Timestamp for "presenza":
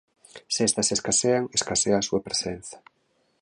2.27-2.77